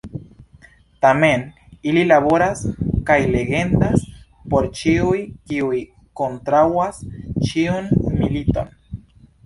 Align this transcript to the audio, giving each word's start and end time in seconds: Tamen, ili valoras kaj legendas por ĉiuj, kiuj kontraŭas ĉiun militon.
Tamen, 1.05 1.43
ili 1.91 2.05
valoras 2.13 2.63
kaj 3.11 3.19
legendas 3.37 4.09
por 4.55 4.69
ĉiuj, 4.83 5.23
kiuj 5.53 5.85
kontraŭas 6.23 7.07
ĉiun 7.51 7.97
militon. 8.21 8.79